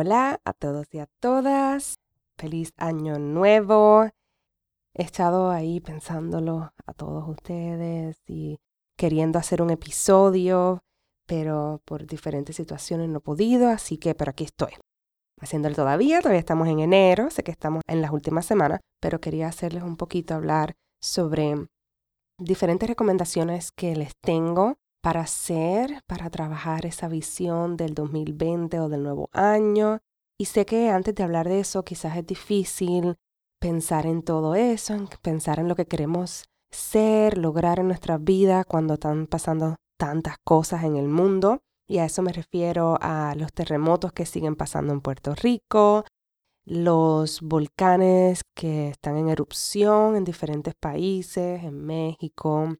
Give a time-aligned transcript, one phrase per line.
[0.00, 1.98] Hola a todos y a todas.
[2.36, 4.04] Feliz año nuevo.
[4.94, 8.60] He estado ahí pensándolo a todos ustedes y
[8.96, 10.84] queriendo hacer un episodio,
[11.26, 14.70] pero por diferentes situaciones no he podido, así que, pero aquí estoy.
[15.40, 19.48] Haciéndolo todavía, todavía estamos en enero, sé que estamos en las últimas semanas, pero quería
[19.48, 21.56] hacerles un poquito hablar sobre
[22.38, 29.02] diferentes recomendaciones que les tengo para hacer, para trabajar esa visión del 2020 o del
[29.02, 30.00] nuevo año.
[30.38, 33.16] Y sé que antes de hablar de eso quizás es difícil
[33.60, 38.64] pensar en todo eso, en pensar en lo que queremos ser, lograr en nuestra vida
[38.64, 41.60] cuando están pasando tantas cosas en el mundo.
[41.88, 46.04] Y a eso me refiero a los terremotos que siguen pasando en Puerto Rico,
[46.66, 52.76] los volcanes que están en erupción en diferentes países, en México,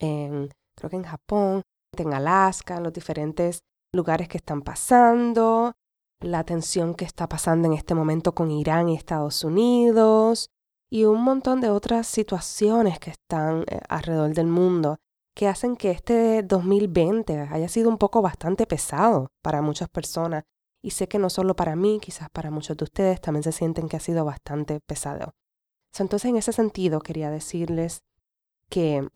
[0.00, 1.62] en creo que en Japón,
[1.96, 3.60] en Alaska, en los diferentes
[3.92, 5.72] lugares que están pasando,
[6.20, 10.50] la tensión que está pasando en este momento con Irán y Estados Unidos
[10.90, 14.98] y un montón de otras situaciones que están eh, alrededor del mundo
[15.34, 20.44] que hacen que este 2020 haya sido un poco bastante pesado para muchas personas.
[20.82, 23.88] Y sé que no solo para mí, quizás para muchos de ustedes también se sienten
[23.88, 25.34] que ha sido bastante pesado.
[25.98, 28.02] Entonces, en ese sentido, quería decirles
[28.68, 29.08] que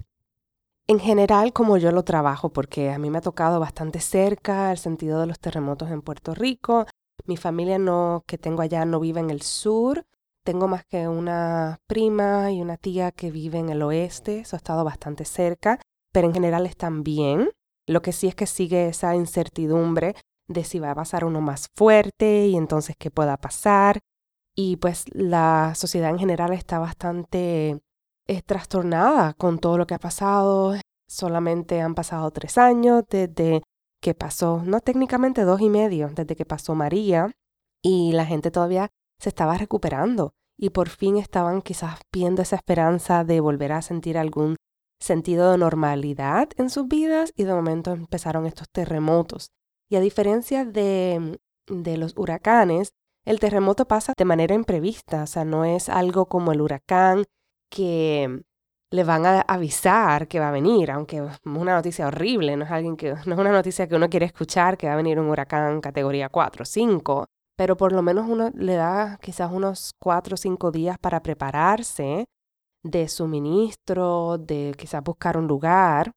[0.86, 4.78] en general, como yo lo trabajo, porque a mí me ha tocado bastante cerca el
[4.78, 6.86] sentido de los terremotos en Puerto Rico.
[7.26, 10.04] Mi familia no, que tengo allá no vive en el sur.
[10.44, 14.40] Tengo más que una prima y una tía que vive en el oeste.
[14.40, 15.80] Eso ha estado bastante cerca.
[16.12, 17.50] Pero en general están bien.
[17.86, 20.14] Lo que sí es que sigue esa incertidumbre
[20.48, 24.00] de si va a pasar uno más fuerte y entonces qué pueda pasar.
[24.54, 27.80] Y pues la sociedad en general está bastante
[28.26, 30.74] es trastornada con todo lo que ha pasado.
[31.08, 33.62] Solamente han pasado tres años desde
[34.00, 37.30] que pasó, no técnicamente dos y medio, desde que pasó María
[37.82, 43.24] y la gente todavía se estaba recuperando y por fin estaban quizás viendo esa esperanza
[43.24, 44.56] de volver a sentir algún
[45.00, 49.50] sentido de normalidad en sus vidas y de momento empezaron estos terremotos.
[49.90, 52.92] Y a diferencia de, de los huracanes,
[53.24, 57.24] el terremoto pasa de manera imprevista, o sea, no es algo como el huracán
[57.74, 58.44] que
[58.92, 62.70] le van a avisar que va a venir, aunque es una noticia horrible, no es,
[62.70, 65.28] alguien que, no es una noticia que uno quiere escuchar, que va a venir un
[65.28, 67.26] huracán categoría 4 o 5,
[67.56, 72.26] pero por lo menos uno le da quizás unos 4 o 5 días para prepararse
[72.84, 76.12] de suministro, de quizás buscar un lugar,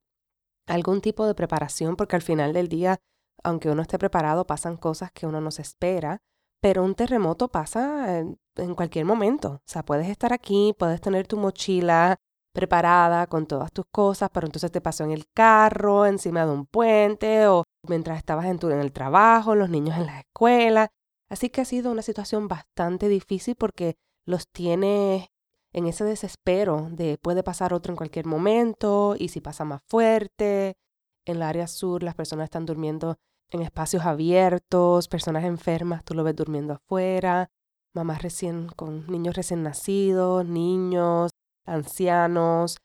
[0.68, 2.98] algún tipo de preparación, porque al final del día,
[3.42, 6.18] aunque uno esté preparado, pasan cosas que uno no se espera,
[6.60, 9.52] pero un terremoto pasa en cualquier momento.
[9.52, 12.18] O sea, puedes estar aquí, puedes tener tu mochila
[12.52, 16.66] preparada con todas tus cosas, pero entonces te pasó en el carro, encima de un
[16.66, 20.88] puente o mientras estabas en, tu, el trabajo, los niños en la escuela.
[21.28, 25.30] Así que ha sido una situación bastante difícil porque los tiene
[25.72, 30.76] en ese desespero de puede pasar otro en cualquier momento y si pasa más fuerte.
[31.26, 33.18] En el área sur las personas están durmiendo
[33.50, 37.50] en espacios abiertos, personas enfermas, tú lo ves durmiendo afuera,
[37.94, 41.30] mamás recién con niños recién nacidos, niños,
[41.66, 42.76] ancianos.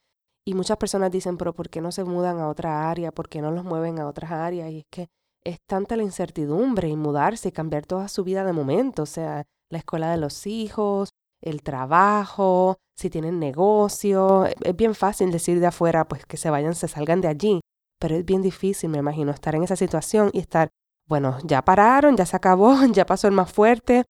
[0.45, 3.11] Y muchas personas dicen, pero ¿por qué no se mudan a otra área?
[3.11, 4.71] ¿Por qué no los mueven a otras áreas?
[4.71, 5.07] Y es que
[5.45, 9.45] es tanta la incertidumbre y mudarse y cambiar toda su vida de momento, o sea,
[9.69, 11.09] la escuela de los hijos,
[11.41, 14.45] el trabajo, si tienen negocio.
[14.45, 17.61] Es bien fácil decir de afuera, pues que se vayan, se salgan de allí
[18.03, 20.71] pero es bien difícil, me imagino, estar en esa situación y estar,
[21.07, 24.03] bueno, ya pararon, ya se acabó, ya pasó el más fuerte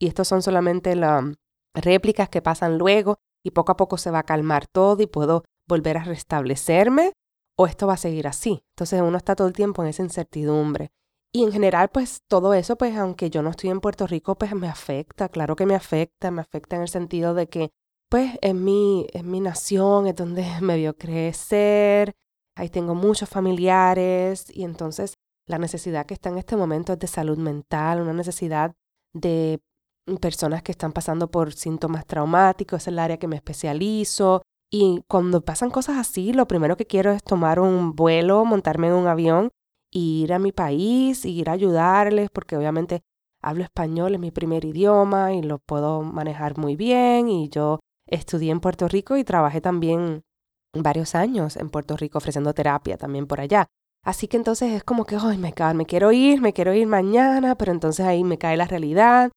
[0.00, 1.22] y estos son solamente las
[1.72, 5.44] réplicas que pasan luego y poco a poco se va a calmar todo y puedo
[5.68, 7.12] volver a restablecerme
[7.56, 8.64] o esto va a seguir así.
[8.74, 10.88] Entonces uno está todo el tiempo en esa incertidumbre.
[11.32, 14.56] Y en general, pues todo eso, pues aunque yo no estoy en Puerto Rico, pues
[14.56, 17.70] me afecta, claro que me afecta, me afecta en el sentido de que,
[18.08, 22.16] pues es mi, es mi nación, es donde me vio crecer,
[22.56, 25.14] ahí tengo muchos familiares y entonces
[25.46, 28.72] la necesidad que está en este momento es de salud mental, una necesidad
[29.14, 29.60] de
[30.20, 35.42] personas que están pasando por síntomas traumáticos, es el área que me especializo Y cuando
[35.42, 39.50] pasan cosas así, lo primero que quiero es tomar un vuelo, montarme en un avión
[39.92, 43.02] ir a mi país, ir a ayudarles, porque obviamente
[43.40, 47.28] hablo español, es mi primer idioma y lo puedo manejar muy bien.
[47.28, 50.22] Y yo estudié en Puerto Rico y trabajé también
[50.82, 53.66] varios años en Puerto Rico ofreciendo terapia también por allá.
[54.04, 57.56] Así que entonces es como que, ay, me, me quiero ir, me quiero ir mañana,
[57.56, 59.32] pero entonces ahí me cae la realidad.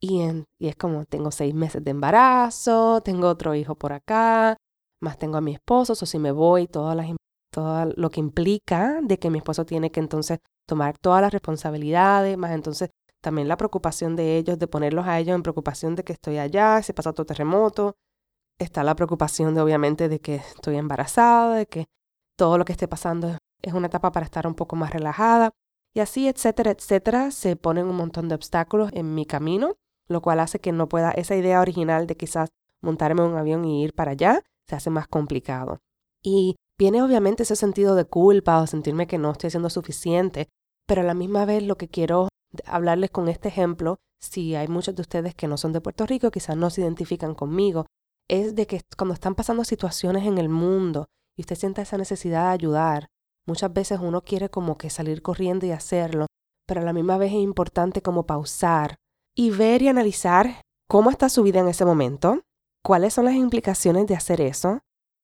[0.00, 0.22] Y,
[0.58, 4.56] es como, tengo seis meses de embarazo, tengo otro hijo por acá,
[5.00, 7.06] más tengo a mi esposo, o si me voy, todas las
[7.50, 12.38] todo lo que implica de que mi esposo tiene que entonces tomar todas las responsabilidades,
[12.38, 12.90] más entonces
[13.20, 16.82] también la preocupación de ellos, de ponerlos a ellos en preocupación de que estoy allá,
[16.82, 17.96] se pasa otro terremoto.
[18.60, 21.86] Está la preocupación de obviamente de que estoy embarazada, de que
[22.36, 25.50] todo lo que esté pasando es una etapa para estar un poco más relajada.
[25.92, 29.74] Y así, etcétera, etcétera, se ponen un montón de obstáculos en mi camino,
[30.06, 33.82] lo cual hace que no pueda, esa idea original de quizás montarme un avión y
[33.82, 35.80] ir para allá, se hace más complicado.
[36.22, 40.48] Y Viene obviamente ese sentido de culpa o sentirme que no estoy haciendo suficiente,
[40.86, 42.28] pero a la misma vez lo que quiero
[42.64, 46.30] hablarles con este ejemplo, si hay muchos de ustedes que no son de Puerto Rico,
[46.30, 47.84] quizás no se identifican conmigo,
[48.30, 52.44] es de que cuando están pasando situaciones en el mundo y usted sienta esa necesidad
[52.46, 53.08] de ayudar,
[53.46, 56.26] muchas veces uno quiere como que salir corriendo y hacerlo,
[56.66, 58.96] pero a la misma vez es importante como pausar
[59.34, 62.42] y ver y analizar cómo está su vida en ese momento,
[62.84, 64.80] cuáles son las implicaciones de hacer eso,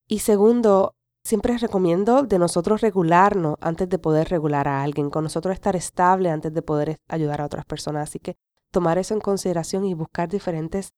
[0.08, 5.54] y segundo, Siempre recomiendo de nosotros regularnos antes de poder regular a alguien, con nosotros
[5.54, 8.08] estar estable antes de poder ayudar a otras personas.
[8.08, 8.36] Así que
[8.70, 10.92] tomar eso en consideración y buscar diferentes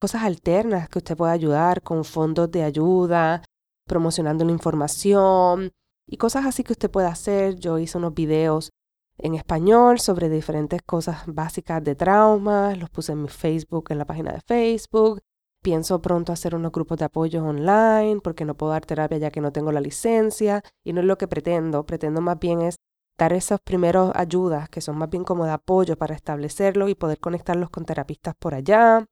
[0.00, 3.42] cosas alternas que usted pueda ayudar con fondos de ayuda,
[3.86, 5.72] promocionando la información
[6.06, 7.56] y cosas así que usted pueda hacer.
[7.56, 8.70] Yo hice unos videos
[9.18, 14.06] en español sobre diferentes cosas básicas de traumas, los puse en mi Facebook, en la
[14.06, 15.20] página de Facebook.
[15.60, 19.40] Pienso pronto hacer unos grupos de apoyo online porque no puedo dar terapia ya que
[19.40, 21.84] no tengo la licencia y no es lo que pretendo.
[21.84, 22.76] Pretendo más bien es
[23.18, 27.18] dar esas primeras ayudas que son más bien como de apoyo para establecerlo y poder
[27.18, 29.04] conectarlos con terapistas por allá.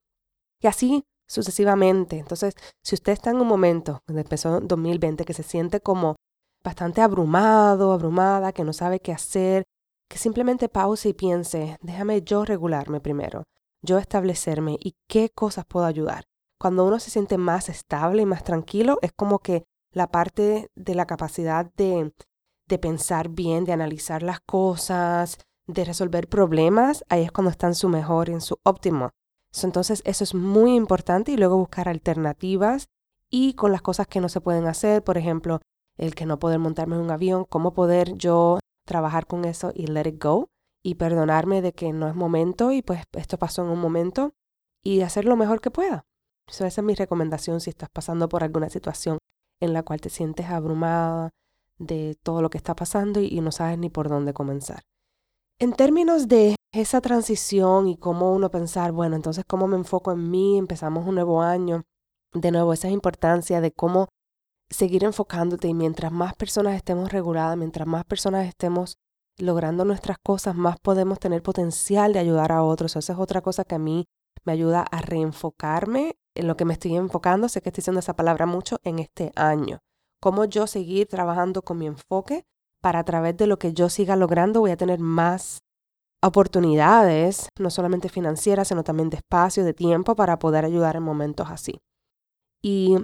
[0.61, 2.19] Y así sucesivamente.
[2.19, 6.17] Entonces, si usted está en un momento, donde empezó 2020, que se siente como
[6.65, 9.65] bastante abrumado, abrumada, que no sabe qué hacer,
[10.09, 13.45] que simplemente pause y piense, déjame yo regularme primero,
[13.83, 16.25] yo establecerme y qué cosas puedo ayudar
[16.59, 20.95] cuando uno se siente más estable y más tranquilo, es como que la parte de
[20.95, 22.13] la capacidad de,
[22.67, 27.75] de pensar bien, de analizar las cosas, de resolver problemas, ahí es cuando está en
[27.75, 29.11] su mejor, en su óptimo.
[29.65, 32.87] Entonces eso es muy importante y luego buscar alternativas
[33.31, 35.61] y con las cosas que no se pueden hacer, por ejemplo,
[35.97, 39.87] el que no poder montarme en un avión, cómo poder yo trabajar con eso y
[39.87, 40.49] let it go
[40.83, 44.33] y perdonarme de que no es momento y pues esto pasó en un momento
[44.85, 46.07] y hacer lo mejor que pueda
[46.49, 49.19] esa es mi recomendación si estás pasando por alguna situación
[49.61, 51.31] en la cual te sientes abrumada
[51.79, 54.83] de todo lo que está pasando y, no sabes ni por dónde comenzar.
[55.59, 60.31] En términos de esa transición y cómo uno pensar, bueno, entonces cómo me enfoco en
[60.31, 61.85] mí, empezamos un nuevo año,
[62.35, 64.09] de nuevo esa importancia de cómo
[64.69, 68.99] seguir enfocándote y mientras más personas estemos reguladas, mientras más personas estemos
[69.39, 72.95] logrando nuestras cosas, más podemos tener potencial de ayudar a otros.
[72.95, 74.05] Esa es otra cosa que a mí
[74.45, 78.15] me ayuda a reenfocarme en lo que me estoy enfocando, sé que estoy diciendo esa
[78.15, 79.79] palabra mucho en este año.
[80.21, 82.45] Cómo yo seguir trabajando con mi enfoque
[82.87, 85.59] para través de lo que yo siga logrando voy a tener más
[86.23, 91.51] oportunidades, no solamente financieras, sino también de espacio, de tiempo para poder ayudar en momentos
[91.51, 91.81] así.
[92.63, 92.95] Y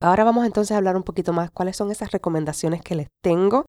[0.00, 3.66] ahora vamos entonces a hablar un poquito más cuáles son esas recomendaciones que les tengo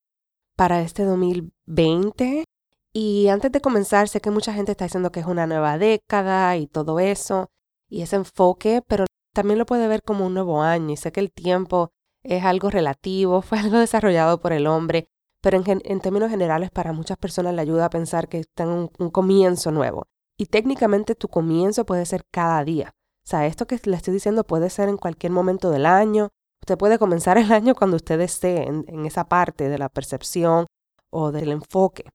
[0.56, 2.46] para este 2020.
[2.94, 6.56] Y antes de comenzar, sé que mucha gente está diciendo que es una nueva década
[6.56, 7.50] y todo eso
[7.90, 9.04] y ese enfoque, pero
[9.34, 10.94] también lo puede ver como un nuevo año.
[10.94, 11.92] Y sé que el tiempo
[12.24, 15.08] es algo relativo, fue algo desarrollado por el hombre,
[15.42, 19.10] pero en, términos generales para muchas personas le ayuda a pensar que está en un,
[19.10, 20.06] comienzo nuevo.
[20.38, 22.94] Y técnicamente tu comienzo puede ser cada día.
[23.26, 26.30] O sea, esto que le estoy diciendo puede ser en cualquier momento del año.
[26.62, 30.68] Usted puede comenzar el año cuando usted esté en, en esa parte de la percepción
[31.10, 32.06] o del enfoque.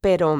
[0.00, 0.38] Pero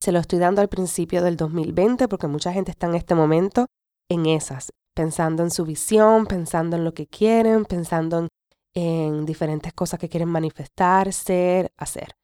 [0.00, 3.66] se lo estoy dando al principio del 2020 porque mucha gente está en este momento
[4.08, 8.28] en esas, pensando en su visión, pensando en lo que quieren, pensando en,
[9.24, 12.16] diferentes cosas que quieren manifestar, ser, hacer.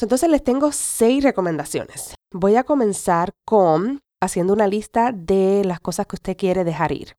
[0.00, 2.14] Entonces les tengo seis recomendaciones.
[2.32, 7.16] Voy a comenzar con haciendo una lista de las cosas que usted quiere dejar ir.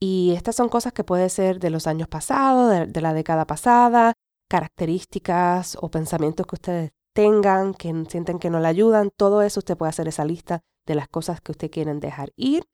[0.00, 3.46] Y estas son cosas que pueden ser de los años pasados, de, de, la década
[3.46, 4.12] pasada,
[4.50, 9.10] características o pensamientos que ustedes tengan, que sienten que no le ayudan.
[9.16, 12.64] Todo eso usted puede hacer esa lista de las cosas que usted quieren dejar ir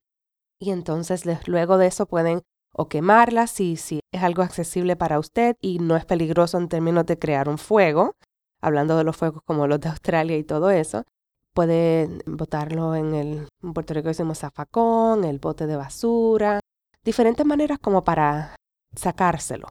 [0.60, 5.56] y entonces luego de eso pueden o quemarlas si, si es algo accesible para usted
[5.60, 8.16] y no es peligroso en términos de crear un fuego,
[8.60, 11.04] hablando de los fuegos como los de Australia y todo eso.
[11.52, 16.60] Puede botarlo en el, en Puerto Rico decimos zafacón, el bote de basura,
[17.04, 18.54] diferentes maneras como para
[18.94, 19.68] sacárselo,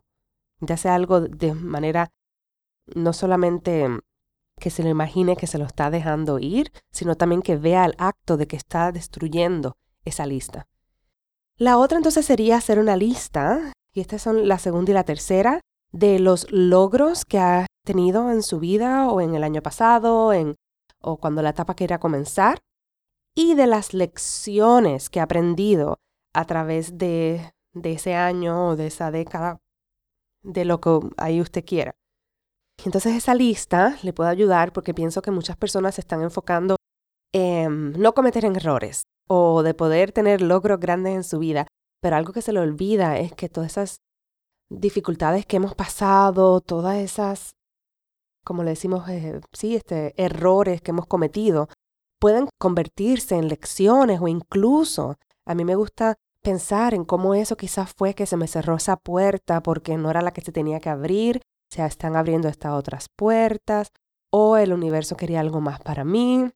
[0.59, 2.09] ya sea algo de manera
[2.95, 3.87] no solamente
[4.59, 7.95] que se lo imagine que se lo está dejando ir, sino también que vea el
[7.97, 10.67] acto de que está destruyendo esa lista.
[11.59, 15.59] La otra entonces sería hacer una lista, y estas son la segunda y la tercera,
[15.91, 20.31] de los logros que ha tenido en su vida o en el año pasado,
[21.01, 22.59] o cuando la etapa quiera comenzar,
[23.35, 25.97] y de las lecciones que ha aprendido
[26.33, 29.57] a través de, de ese año o de esa década,
[30.41, 31.93] de lo que ahí usted quiera.
[32.85, 36.77] Entonces esa lista le puede ayudar porque pienso que muchas personas se están enfocando
[37.33, 41.67] en no cometer errores o de poder tener logros grandes en su vida,
[42.01, 43.97] pero algo que se le olvida es que todas esas
[44.69, 47.51] dificultades que hemos pasado, todas esas,
[48.45, 51.69] como le decimos, eh, sí, este, errores que hemos cometido,
[52.19, 57.93] pueden convertirse en lecciones o incluso a mí me gusta pensar en cómo eso quizás
[57.97, 60.89] fue que se me cerró esa puerta porque no era la que se tenía que
[60.89, 63.91] abrir se están abriendo estas otras puertas,
[64.31, 66.49] o el universo quería algo más para mí,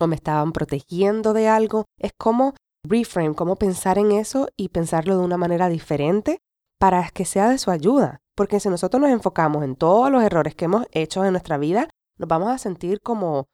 [0.00, 1.86] o me estaban protegiendo de algo.
[1.98, 6.38] Es como reframe, como pensar en eso y pensarlo de una manera diferente
[6.78, 8.20] para que sea de su ayuda.
[8.36, 11.88] Porque si nosotros nos enfocamos en todos los errores que hemos hecho en nuestra vida,
[12.18, 13.46] nos vamos a sentir como,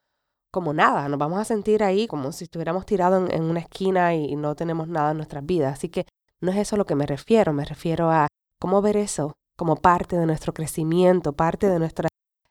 [0.52, 4.14] como nada, nos vamos a sentir ahí como si estuviéramos tirados en, en una esquina
[4.14, 5.74] y no tenemos nada en nuestras vidas.
[5.74, 6.06] Así que
[6.40, 8.28] no es eso a lo que me refiero, me refiero a
[8.60, 12.10] cómo ver eso como parte de nuestro crecimiento, parte de nuestras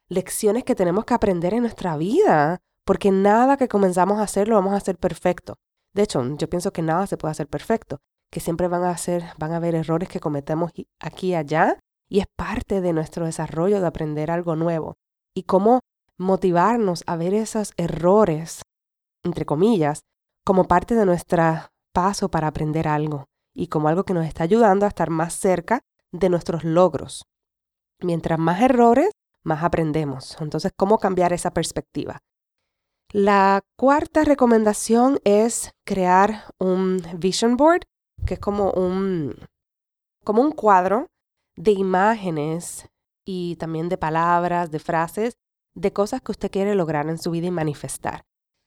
[0.10, 4.56] lecciones que tenemos que aprender en nuestra vida, porque nada que comenzamos a hacer lo
[4.56, 5.56] vamos a hacer perfecto.
[5.94, 8.00] De hecho, yo pienso que nada se puede hacer perfecto,
[8.32, 12.20] que siempre van a hacer, van a haber errores que cometemos aquí y allá, y
[12.20, 14.96] es parte de nuestro desarrollo de aprender algo nuevo.
[15.36, 15.82] Y cómo
[16.18, 18.62] motivarnos a ver esos errores,
[19.24, 20.02] entre comillas,
[20.46, 21.44] como parte de nuestro
[21.94, 25.82] paso para aprender algo y como algo que nos está ayudando a estar más cerca
[26.12, 27.24] de nuestros logros.
[28.00, 29.12] Mientras más errores,
[29.44, 30.36] más aprendemos.
[30.40, 32.20] Entonces, ¿cómo cambiar esa perspectiva?
[33.14, 37.84] La cuarta recomendación es crear un vision board,
[38.26, 39.36] que es como un,
[40.24, 41.06] como un cuadro
[41.56, 42.90] de imágenes
[43.24, 45.36] y también de palabras, de frases,
[45.76, 48.24] de cosas que usted quiere lograr en su vida y manifestar.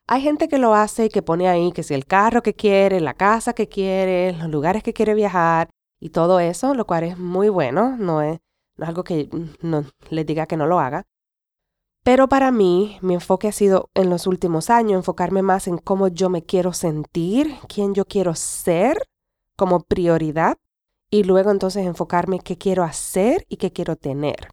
[0.07, 3.01] Hay gente que lo hace y que pone ahí que si el carro que quiere,
[3.01, 7.19] la casa que quiere, los lugares que quiere viajar, y todo eso, lo cual es
[7.19, 8.39] muy bueno, no es,
[8.77, 11.03] no es algo que mm, no, les diga que no lo haga.
[12.07, 16.07] Pero para mí, mi enfoque ha sido en los últimos años enfocarme más en cómo
[16.07, 19.09] yo me quiero sentir, quién yo quiero ser
[19.57, 20.57] como prioridad
[21.11, 24.51] y luego entonces enfocarme qué quiero hacer y qué quiero tener.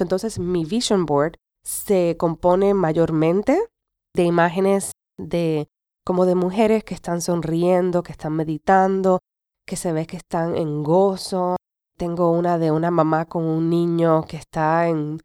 [0.00, 3.60] Entonces mi vision board se compone mayormente
[4.14, 5.68] de imágenes de
[6.02, 9.18] como de mujeres que están sonriendo, que están meditando,
[9.66, 11.56] que se ve que están en gozo.
[11.98, 15.20] Tengo una de una mamá con un niño que está en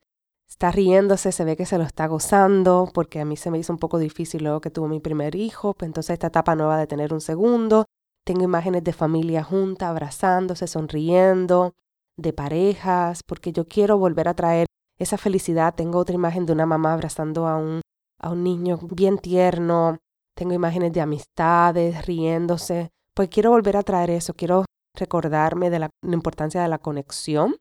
[0.62, 3.74] está riéndose, se ve que se lo está gozando, porque a mí se me hizo
[3.74, 6.86] un poco difícil luego que tuve mi primer hijo, pues entonces esta etapa nueva de
[6.86, 7.86] tener un segundo.
[8.24, 11.74] Tengo imágenes de familia junta, abrazándose, sonriendo,
[12.16, 14.68] de parejas, porque yo quiero volver a traer
[15.00, 15.74] esa felicidad.
[15.74, 17.82] Tengo otra imagen de una mamá abrazando a un,
[18.20, 19.98] a un niño bien tierno.
[20.36, 24.66] Tengo imágenes de amistades, riéndose pues quiero volver a traer eso, quiero
[24.96, 27.56] recordarme de la, importancia de la conexión.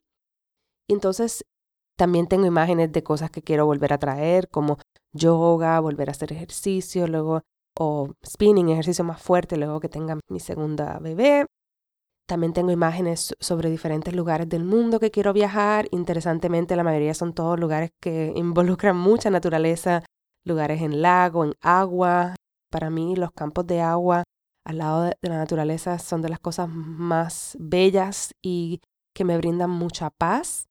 [0.88, 1.44] Entonces
[2.00, 4.78] también tengo imágenes de cosas que quiero volver a traer, como
[5.12, 7.42] yoga, volver a hacer ejercicio, luego,
[7.78, 11.44] o spinning, ejercicio más fuerte, luego que tenga mi segunda bebé.
[12.26, 15.88] También tengo imágenes sobre diferentes lugares del mundo que quiero viajar.
[15.90, 20.02] Interesantemente, la mayoría son todos lugares que involucran mucha naturaleza,
[20.46, 22.34] lugares en lago, en agua.
[22.70, 24.24] Para mí, los campos de agua
[24.64, 28.80] al lado de, la naturaleza son de las cosas más bellas y
[29.14, 30.69] que me brindan mucha paz.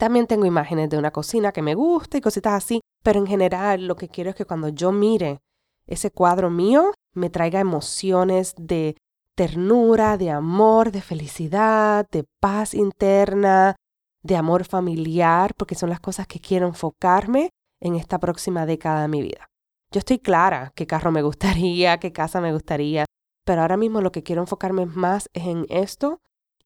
[0.00, 3.86] También tengo imágenes de una cocina que me gusta y cositas así, pero en general
[3.86, 5.40] lo que quiero es que cuando yo mire
[5.86, 8.96] ese cuadro mío me traiga emociones de
[9.36, 13.76] ternura, de amor, de felicidad, de paz interna,
[14.22, 19.08] de amor familiar, porque son las cosas que quiero enfocarme en esta próxima década de
[19.08, 19.50] mi vida.
[19.92, 23.04] Yo estoy clara qué carro me gustaría, qué casa me gustaría,
[23.44, 26.20] pero ahora mismo lo que quiero enfocarme más es en esto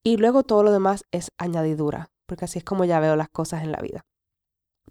[0.04, 3.62] y luego todo lo demás es añadidura, porque así es como ya veo las cosas
[3.62, 4.04] en la vida.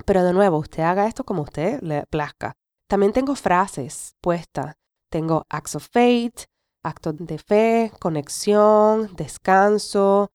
[0.05, 2.53] Pero de nuevo, usted haga esto como usted le plazca.
[2.87, 4.75] También tengo frases puestas.
[5.09, 6.45] Tengo acts of fate,
[6.83, 10.31] actos de fe, conexión, descanso,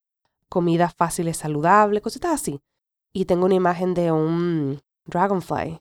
[0.50, 2.60] comida fácil y saludable, cositas así.
[3.14, 5.80] Y tengo una imagen de un dragonfly.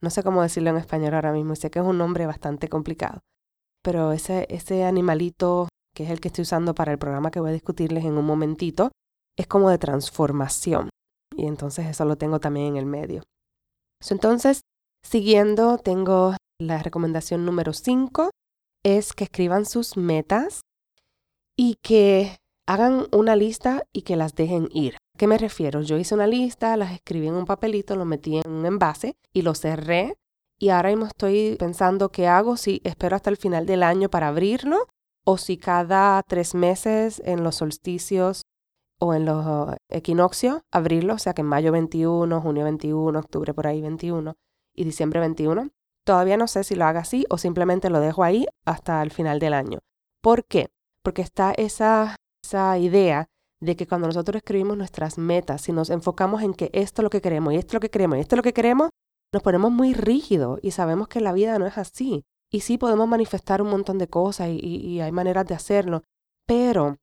[0.00, 3.18] No sé cómo decirlo en español ahora mismo, sé que es un nombre bastante complicado.
[3.82, 7.54] Pero ese animalito, que es el que estoy usando para el programa que voy a
[7.54, 8.92] discutirles en un momentito,
[9.38, 10.90] es como de transformación.
[11.34, 13.22] Y entonces eso lo tengo también en el medio.
[14.10, 14.62] entonces,
[15.02, 18.30] siguiendo, tengo la recomendación número 5,
[18.84, 20.62] es que escriban sus metas
[21.56, 24.96] y que hagan una lista y que las dejen ir.
[24.96, 25.82] ¿A qué me refiero?
[25.82, 29.42] Yo hice una lista, las escribí en un papelito, lo metí en un envase y
[29.42, 30.14] lo cerré.
[30.60, 34.28] Y ahora mismo estoy pensando qué hago, si espero hasta el final del año para
[34.28, 34.86] abrirlo
[35.24, 38.42] o si cada tres meses en los solsticios
[39.00, 43.66] o en los equinoccios abrirlo, o sea que en mayo 21, junio 21, octubre por
[43.66, 44.34] ahí 21
[44.74, 45.70] y diciembre 21.
[46.04, 49.38] Todavía no sé si lo haga así o simplemente lo dejo ahí hasta el final
[49.38, 49.80] del año.
[50.22, 50.68] ¿Por qué?
[51.02, 53.26] Porque está esa, esa idea
[53.60, 57.10] de que cuando nosotros escribimos nuestras metas, si nos enfocamos en que esto es lo
[57.10, 58.90] que queremos y esto es lo que queremos y esto es lo que queremos,
[59.32, 62.24] nos ponemos muy rígidos y sabemos que la vida no es así.
[62.50, 66.02] Y sí podemos manifestar un montón de cosas y, y hay maneras de hacerlo,
[66.46, 66.96] pero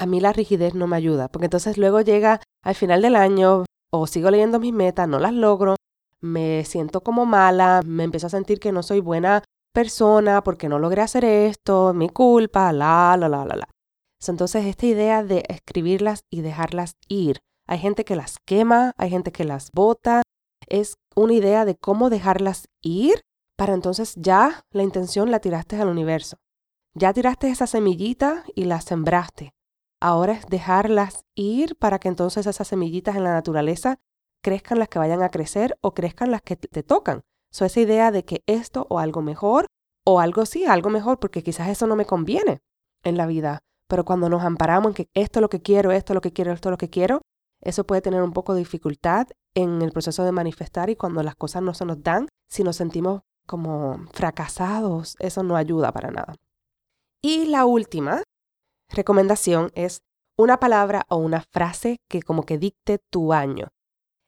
[0.00, 3.66] a mí la rigidez no me ayuda, porque entonces luego llega al final del año
[3.90, 5.76] o sigo leyendo mis metas, no las logro,
[6.22, 10.78] me siento como mala, me empiezo a sentir que no soy buena persona porque no
[10.78, 13.68] logré hacer esto, mi culpa, la, la, la, la, la.
[14.26, 17.38] Entonces, esta idea de escribirlas y dejarlas ir.
[17.66, 20.22] Hay gente que las quema, hay gente que las bota.
[20.66, 23.20] Es una idea de cómo dejarlas ir
[23.56, 26.38] para entonces ya la intención la tiraste al universo.
[26.94, 29.52] Ya tiraste esa semillita y la sembraste.
[30.00, 33.98] Ahora es dejarlas ir para que entonces esas semillitas en la naturaleza
[34.42, 37.20] crezcan las que vayan a crecer o crezcan las que te tocan.
[37.52, 39.66] So, esa idea de que esto o algo mejor
[40.06, 42.60] o algo sí, algo mejor, porque quizás eso no me conviene
[43.02, 43.60] en la vida.
[43.88, 46.32] Pero cuando nos amparamos en que esto es lo que quiero, esto es lo que
[46.32, 47.20] quiero, esto es lo que quiero,
[47.60, 51.34] eso puede tener un poco de dificultad en el proceso de manifestar y cuando las
[51.34, 56.36] cosas no se nos dan, si nos sentimos como fracasados, eso no ayuda para nada.
[57.20, 58.22] Y la última
[58.90, 60.02] recomendación es
[60.36, 63.68] una palabra o una frase que como que dicte tu año.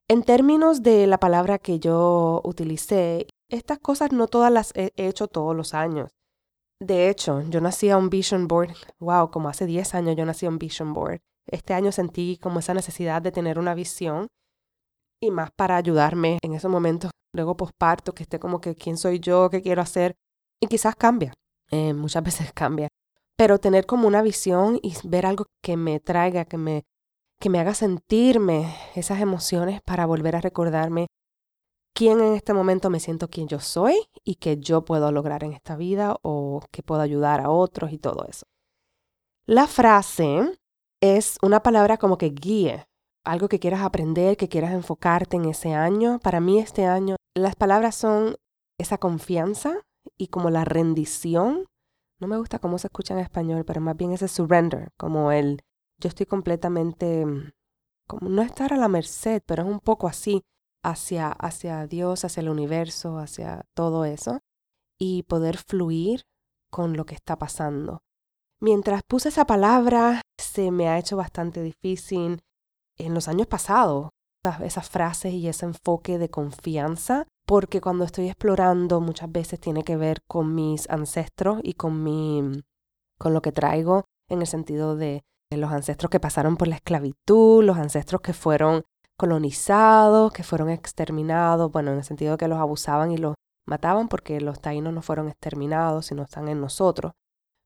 [0.09, 5.27] En términos de la palabra que yo utilicé, estas cosas no todas las he hecho
[5.29, 6.11] todos los años.
[6.81, 10.47] De hecho, yo nací a un vision board, wow, como hace 10 años yo nací
[10.47, 11.21] a un vision board.
[11.47, 14.27] Este año sentí como esa necesidad de tener una visión
[15.21, 19.21] y más para ayudarme en esos momentos, luego posparto, que esté como que quién soy
[19.21, 20.17] yo, qué quiero hacer,
[20.61, 21.33] y quizás cambia,
[21.71, 22.89] eh, muchas veces cambia
[23.37, 26.85] pero tener como una visión y ver algo que me traiga, que me,
[27.41, 31.09] que me haga sentirme esas emociones para volver a recordarme
[31.95, 35.53] quién en este momento me siento quien yo soy y que yo puedo lograr en
[35.53, 38.45] esta vida o que puedo ayudar a otros y todo eso.
[39.47, 40.59] La frase
[41.01, 42.87] es una palabra como que guíe,
[43.25, 46.19] algo que quieras aprender, que quieras enfocarte en ese año.
[46.21, 48.37] Para mí este año las palabras son
[48.79, 49.81] esa confianza
[50.17, 51.67] y como la rendición
[52.23, 55.61] no me gusta cómo se escucha en español, pero más bien ese surrender, como el
[55.99, 57.51] yo estoy completamente, mm,
[58.07, 60.45] como no estar a la merced, pero es un poco así,
[60.85, 64.39] hacia, hacia Dios, hacia el universo, hacia todo eso,
[64.99, 66.23] y poder fluir
[66.71, 68.03] con lo que está pasando.
[68.61, 72.43] Mientras puse esa palabra, se me ha hecho bastante difícil
[72.99, 74.11] en los años pasados,
[74.65, 79.97] esas frases y ese enfoque de confianza porque cuando estoy explorando muchas veces tiene que
[79.97, 82.63] ver con mis ancestros y con mi
[83.19, 87.63] con lo que traigo en el sentido de los ancestros que pasaron por la esclavitud,
[87.63, 88.83] los ancestros que fueron
[89.17, 93.35] colonizados, que fueron exterminados, bueno, en el sentido de que los abusaban y los
[93.69, 97.13] mataban porque los taínos no fueron exterminados, sino están en nosotros,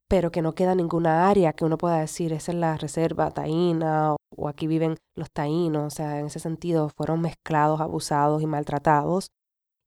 [0.08, 4.15] pero que no queda ninguna área que uno pueda decir, esa es la reserva taína
[4.30, 9.30] o aquí viven los taínos, o sea, en ese sentido fueron mezclados, abusados y maltratados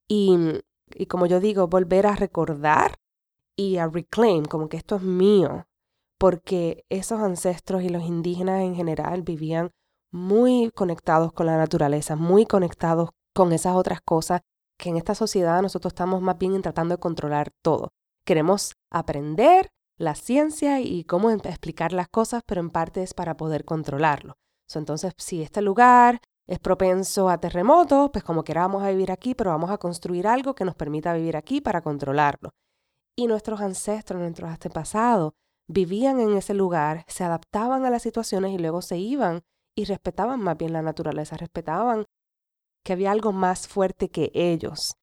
[0.08, 0.36] y,
[0.94, 2.96] y como yo digo, volver a recordar
[3.56, 5.66] y a reclaim, como que esto es mío,
[6.18, 9.70] porque esos ancestros y los indígenas en general vivían
[10.12, 14.40] muy conectados con la naturaleza, muy conectados con esas otras cosas
[14.78, 17.92] que en esta sociedad nosotros estamos más bien tratando de controlar todo.
[18.24, 19.70] Queremos aprender
[20.00, 24.38] la ciencia y cómo explicar las cosas, pero en parte es para poder controlarlo.
[24.74, 29.34] entonces, si este lugar es propenso a terremotos, pues como quiera vamos a vivir aquí,
[29.34, 32.54] pero vamos a construir algo que nos permita vivir aquí para controlarlo.
[33.14, 35.32] Y nuestros ancestros, nuestros antepasados,
[35.68, 39.42] vivían en ese lugar, se adaptaban a las situaciones y luego se iban
[39.76, 42.06] y respetaban más bien la naturaleza, respetaban
[42.86, 44.94] que había algo más fuerte que ellos.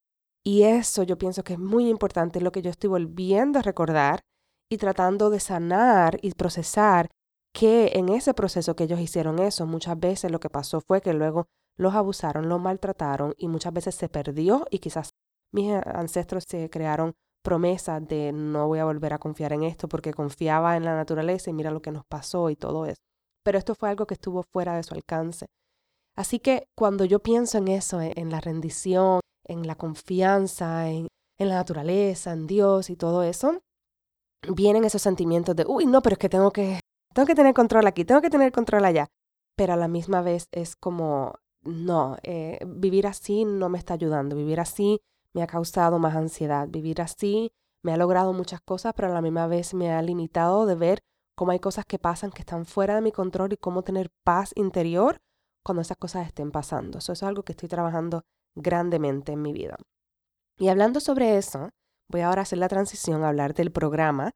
[0.44, 4.22] Y eso yo pienso que es muy importante, lo que yo estoy volviendo a recordar
[4.70, 7.10] y tratando de sanar y procesar
[7.54, 11.14] que en ese proceso que ellos hicieron eso, muchas veces lo que pasó fue que
[11.14, 15.12] luego los abusaron, los maltrataron y muchas veces se perdió y quizás
[15.52, 20.14] mis ancestros se crearon promesas de no voy a volver a confiar en esto porque
[20.14, 23.02] confiaba en la naturaleza y mira lo que nos pasó y todo eso.
[23.44, 25.48] Pero esto fue algo que estuvo fuera de su alcance.
[26.16, 31.08] Así que cuando yo pienso en eso, en la rendición, en la confianza, en,
[31.40, 33.62] en la naturaleza, en Dios y todo eso,
[34.42, 36.80] vienen esos sentimientos de, uy, no, pero es que tengo que,
[37.14, 39.08] tengo que tener control aquí, tengo que tener control allá.
[39.56, 44.36] Pero a la misma vez es como, no, eh, vivir así no me está ayudando,
[44.36, 45.02] vivir así
[45.34, 47.52] me ha causado más ansiedad, vivir así
[47.84, 51.00] me ha logrado muchas cosas, pero a la misma vez me ha limitado de ver
[51.36, 54.52] cómo hay cosas que pasan que están fuera de mi control y cómo tener paz
[54.56, 55.20] interior
[55.64, 56.98] cuando esas cosas estén pasando.
[56.98, 58.24] Eso es algo que estoy trabajando
[58.56, 59.78] grandemente en mi vida.
[60.58, 61.70] Y hablando sobre eso,
[62.10, 64.32] voy ahora a hacer la transición a hablar del programa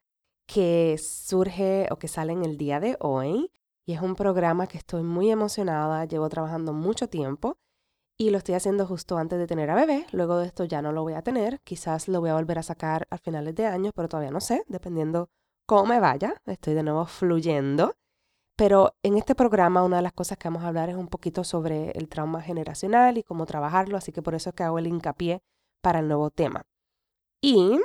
[0.48, 3.52] que surge o que sale en el día de hoy.
[3.86, 7.58] Y es un programa que estoy muy emocionada, llevo trabajando mucho tiempo
[8.18, 10.06] y lo estoy haciendo justo antes de tener a bebé.
[10.12, 11.60] Luego de esto ya no lo voy a tener.
[11.62, 14.64] Quizás lo voy a volver a sacar a finales de año, pero todavía no sé,
[14.68, 15.30] dependiendo
[15.66, 16.36] cómo me vaya.
[16.46, 17.96] Estoy de nuevo fluyendo.
[18.56, 21.44] Pero en este programa una de las cosas que vamos a hablar es un poquito
[21.44, 24.86] sobre el trauma generacional y cómo trabajarlo, así que por eso es que hago el
[24.86, 25.42] hincapié
[25.82, 26.62] para el nuevo tema.
[27.42, 27.80] Y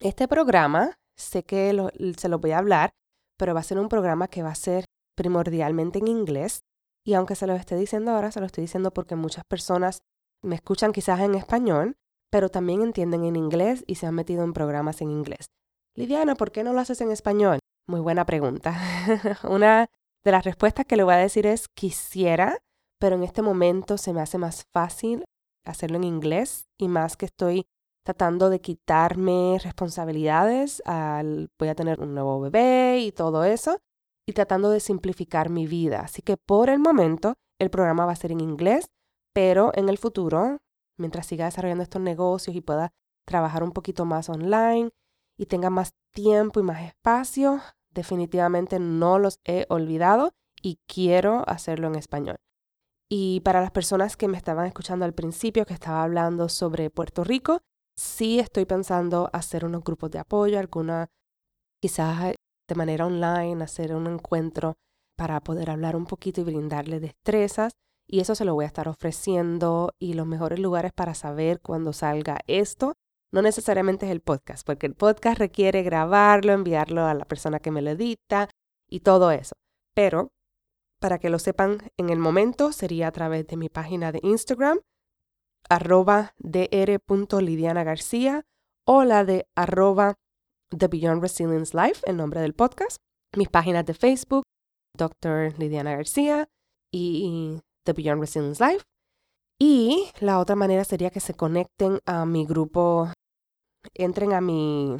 [0.00, 1.76] este programa, sé que
[2.16, 2.90] se lo voy a hablar,
[3.36, 4.84] pero va a ser un programa que va a ser
[5.16, 6.62] primordialmente en inglés.
[7.04, 10.02] Y aunque se lo esté diciendo ahora, se lo estoy diciendo porque muchas personas
[10.42, 11.96] me escuchan quizás en español,
[12.30, 15.46] pero también entienden en inglés y se han metido en programas en inglés.
[15.96, 17.58] Lidiana, ¿por qué no lo haces en español?
[17.86, 18.78] Muy buena pregunta.
[19.48, 19.88] Una
[20.24, 22.58] de las respuestas que le voy a decir es quisiera,
[22.98, 25.24] pero en este momento se me hace más fácil
[25.64, 27.66] hacerlo en inglés y más que estoy
[28.04, 33.78] tratando de quitarme responsabilidades al voy a tener un nuevo bebé y todo eso
[34.26, 36.00] y tratando de simplificar mi vida.
[36.00, 38.90] Así que por el momento el programa va a ser en inglés,
[39.32, 40.58] pero en el futuro,
[40.98, 42.92] mientras siga desarrollando estos negocios y pueda
[43.26, 44.90] trabajar un poquito más online
[45.38, 51.88] y tenga más tiempo y más espacio, definitivamente no los he olvidado y quiero hacerlo
[51.88, 52.36] en español.
[53.08, 57.24] Y para las personas que me estaban escuchando al principio, que estaba hablando sobre Puerto
[57.24, 57.60] Rico,
[57.96, 61.08] sí estoy pensando hacer unos grupos de apoyo, alguna
[61.80, 62.34] quizás
[62.68, 64.74] de manera online, hacer un encuentro
[65.16, 67.72] para poder hablar un poquito y brindarle destrezas.
[68.06, 71.92] Y eso se lo voy a estar ofreciendo y los mejores lugares para saber cuando
[71.92, 72.94] salga esto.
[73.32, 77.70] No necesariamente es el podcast, porque el podcast requiere grabarlo, enviarlo a la persona que
[77.70, 78.48] me lo edita
[78.88, 79.54] y todo eso.
[79.94, 80.30] Pero
[81.00, 84.78] para que lo sepan en el momento, sería a través de mi página de Instagram,
[85.68, 88.46] arroba dr.lidianagarcía
[88.86, 90.14] o la de arroba
[90.70, 92.96] The Beyond Resilience Life, el nombre del podcast,
[93.36, 94.44] mis páginas de Facebook,
[94.96, 95.58] Dr.
[95.58, 96.48] Lidiana García
[96.92, 98.84] y The Beyond Resilience Life.
[99.58, 103.12] Y la otra manera sería que se conecten a mi grupo,
[103.94, 104.98] entren a mi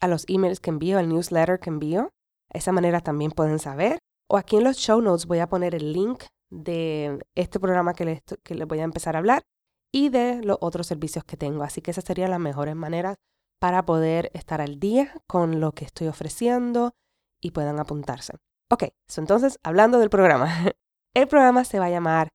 [0.00, 2.10] a los emails que envío, al newsletter que envío.
[2.52, 3.98] Esa manera también pueden saber.
[4.28, 8.04] O aquí en los show notes voy a poner el link de este programa que
[8.04, 9.44] les, que les voy a empezar a hablar
[9.92, 11.62] y de los otros servicios que tengo.
[11.62, 13.16] Así que esas serían las mejores maneras
[13.60, 16.94] para poder estar al día con lo que estoy ofreciendo
[17.40, 18.34] y puedan apuntarse.
[18.70, 18.84] Ok,
[19.16, 20.46] entonces hablando del programa.
[21.14, 22.28] El programa se va a llamar,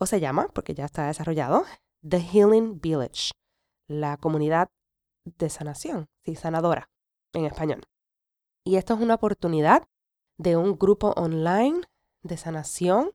[0.00, 1.66] o se llama, porque ya está desarrollado,
[2.00, 3.32] The Healing Village,
[3.88, 4.70] la comunidad
[5.24, 6.88] de sanación, sí, sanadora
[7.34, 7.82] en español.
[8.64, 9.86] Y esto es una oportunidad
[10.38, 11.82] de un grupo online
[12.22, 13.12] de sanación.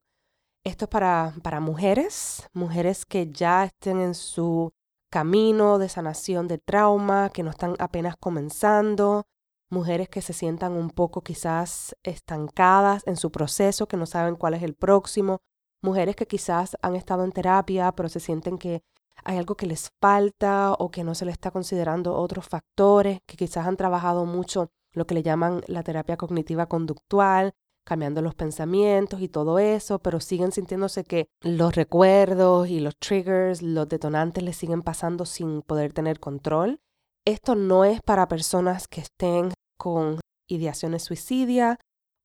[0.68, 4.74] Esto es para, para mujeres, mujeres que ya estén en su
[5.10, 9.28] camino de sanación de trauma, que no están apenas comenzando,
[9.70, 14.56] mujeres que se sientan un poco quizás estancadas en su proceso, que no saben cuál
[14.56, 15.40] es el próximo,
[15.82, 18.84] mujeres que quizás han estado en terapia, pero se sienten que
[19.24, 23.38] hay algo que les falta o que no se les está considerando otros factores, que
[23.38, 27.54] quizás han trabajado mucho lo que le llaman la terapia cognitiva conductual,
[27.88, 33.62] cambiando los pensamientos y todo eso, pero siguen sintiéndose que los recuerdos y los triggers,
[33.62, 36.82] los detonantes les siguen pasando sin poder tener control.
[37.26, 40.20] Esto no es para personas que estén con
[40.50, 41.78] ideaciones suicidas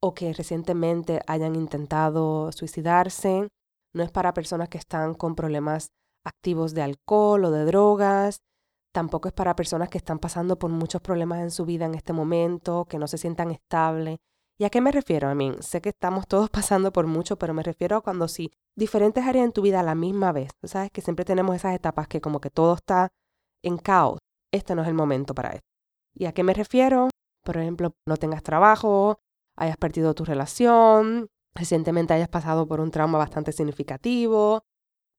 [0.02, 3.46] o que recientemente hayan intentado suicidarse.
[3.94, 5.90] No es para personas que están con problemas
[6.24, 8.38] activos de alcohol o de drogas.
[8.92, 12.12] Tampoco es para personas que están pasando por muchos problemas en su vida en este
[12.12, 14.18] momento, que no se sientan estables
[14.58, 15.28] ¿Y a qué me refiero?
[15.28, 18.52] A mí, sé que estamos todos pasando por mucho, pero me refiero a cuando sí,
[18.76, 20.50] diferentes áreas en tu vida a la misma vez.
[20.60, 23.12] Tú sabes que siempre tenemos esas etapas que como que todo está
[23.62, 24.18] en caos.
[24.52, 25.66] Este no es el momento para esto.
[26.14, 27.08] ¿Y a qué me refiero?
[27.42, 29.20] por ejemplo, no tengas trabajo,
[29.56, 34.64] hayas perdido tu relación, recientemente hayas pasado por un trauma bastante significativo,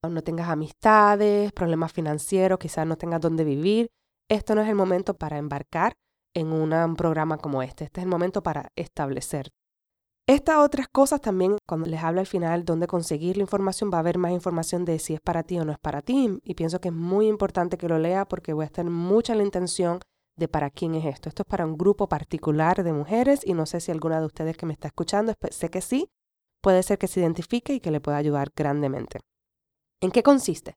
[0.08, 3.90] no tengas amistades, problemas financieros, quizás no tengas dónde vivir.
[4.30, 5.94] Esto no es el momento para embarcar
[6.34, 7.86] en un programa como este.
[7.86, 9.52] Este es el momento para establecer.
[10.26, 14.00] Estas otras cosas también, cuando les hablo al final dónde conseguir la información, va a
[14.00, 16.40] haber más información de si es para ti o no es para ti.
[16.44, 19.44] Y pienso que es muy importante que lo lea porque voy a estar mucha la
[19.44, 20.00] intención
[20.38, 21.28] de para quién es esto.
[21.30, 24.56] Esto es para un grupo particular de mujeres y no sé si alguna de ustedes
[24.56, 26.10] que me está escuchando, sé que sí,
[26.62, 29.20] puede ser que se identifique y que le pueda ayudar grandemente.
[30.02, 30.76] ¿En qué consiste?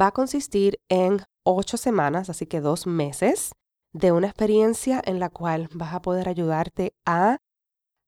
[0.00, 3.52] Va a consistir en ocho semanas, así que dos meses,
[3.94, 7.38] de una experiencia en la cual vas a poder ayudarte a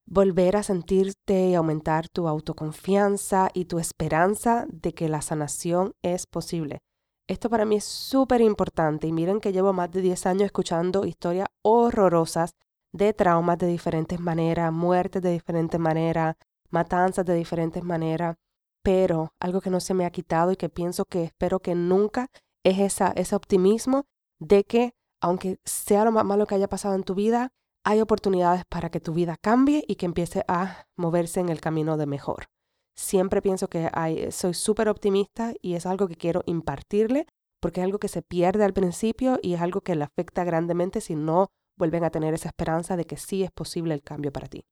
[0.04, 6.26] volver a sentirte y aumentar tu autoconfianza y tu esperanza de que la sanación es
[6.26, 6.80] posible.
[7.28, 11.06] Esto para mí es súper importante y miren que llevo más de 10 años escuchando
[11.06, 12.52] historias horrorosas
[12.92, 16.36] de traumas de diferentes maneras, muertes de diferentes maneras,
[16.70, 18.36] matanzas de diferentes maneras,
[18.82, 22.28] pero algo que no se me ha quitado y que pienso que espero que nunca
[22.64, 24.04] es esa, ese optimismo
[24.38, 27.50] de que aunque sea lo más malo que haya pasado en tu vida,
[27.84, 31.96] hay oportunidades para que tu vida cambie y que empiece a moverse en el camino
[31.96, 32.46] de mejor.
[32.96, 33.90] Siempre pienso que
[34.32, 37.26] soy súper optimista y es algo que quiero impartirle
[37.60, 41.00] porque es algo que se pierde al principio y es algo que le afecta grandemente
[41.00, 41.48] si no
[41.78, 44.64] vuelven a tener esa esperanza de que sí es posible el cambio para ti.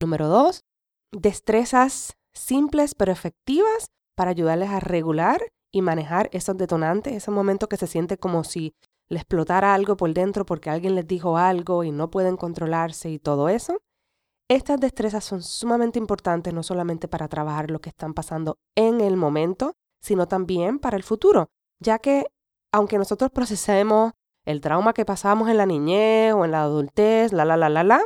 [0.00, 0.64] Número dos,
[1.12, 5.40] destrezas simples pero efectivas para ayudarles a regular
[5.72, 8.74] y manejar esos detonantes, ese momento que se siente como si
[9.10, 13.18] le explotara algo por dentro porque alguien les dijo algo y no pueden controlarse y
[13.18, 13.82] todo eso.
[14.48, 19.16] Estas destrezas son sumamente importantes no solamente para trabajar lo que están pasando en el
[19.16, 22.26] momento, sino también para el futuro, ya que
[22.72, 24.12] aunque nosotros procesemos
[24.46, 27.84] el trauma que pasamos en la niñez o en la adultez, la, la, la, la,
[27.84, 28.00] la,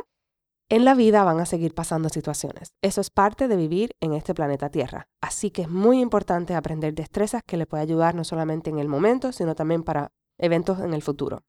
[0.69, 2.73] en la vida van a seguir pasando situaciones.
[2.81, 5.07] Eso es parte de vivir en este planeta Tierra.
[5.21, 8.87] Así que es muy importante aprender destrezas que le puede ayudar no solamente en el
[8.87, 11.43] momento, sino también para eventos en el futuro.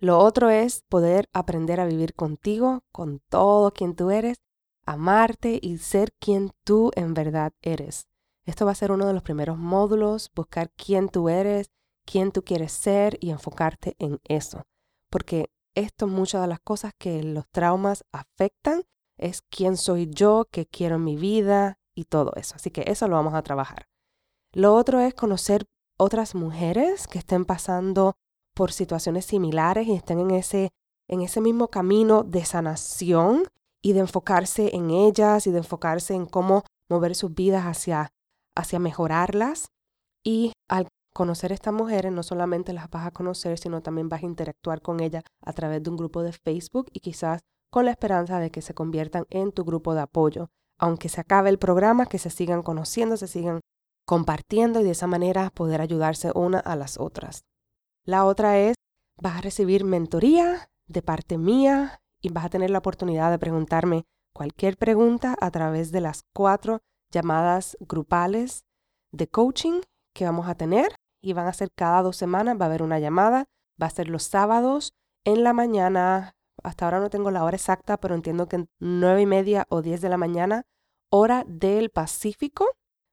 [0.00, 4.38] Lo otro es poder aprender a vivir contigo, con todo quien tú eres,
[4.86, 8.06] amarte y ser quien tú en verdad eres.
[8.44, 11.70] Esto va a ser uno de los primeros módulos, buscar quién tú eres,
[12.06, 14.62] quién tú quieres ser y enfocarte en eso.
[15.10, 18.84] Porque esto muchas de las cosas que los traumas afectan
[19.18, 22.54] es quién soy yo, qué quiero en mi vida y todo eso.
[22.56, 23.88] Así que eso lo vamos a trabajar.
[24.52, 25.66] Lo otro es conocer
[25.98, 28.14] otras mujeres que estén pasando
[28.54, 30.70] por situaciones similares y estén en ese,
[31.08, 33.44] en ese mismo camino de sanación
[33.82, 38.10] y de enfocarse en ellas y de enfocarse en cómo mover sus vidas hacia,
[38.56, 39.68] hacia mejorarlas.
[40.24, 44.22] Y al conocer a estas mujeres, no solamente las vas a conocer, sino también vas
[44.22, 47.90] a interactuar con ellas a través de un grupo de Facebook y quizás con la
[47.90, 50.48] esperanza de que se conviertan en tu grupo de apoyo.
[50.78, 53.60] Aunque se acabe el programa, que se sigan conociendo, se sigan
[54.08, 57.44] compartiendo y de esa manera poder ayudarse una a las otras.
[58.06, 58.74] La otra es,
[59.20, 64.06] vas a recibir mentoría de parte mía y vas a tener la oportunidad de preguntarme
[64.32, 66.80] cualquier pregunta a través de las cuatro
[67.12, 68.64] llamadas grupales
[69.12, 69.82] de coaching
[70.14, 72.98] que vamos a tener y van a ser cada dos semanas, va a haber una
[72.98, 73.44] llamada,
[73.80, 74.94] va a ser los sábados
[75.24, 79.26] en la mañana, hasta ahora no tengo la hora exacta, pero entiendo que nueve y
[79.26, 80.64] media o diez de la mañana,
[81.10, 82.64] hora del Pacífico,